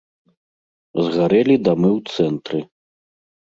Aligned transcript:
Згарэлі 1.09 1.55
дамы 1.69 1.89
ў 1.97 2.17
цэнтры. 2.17 2.59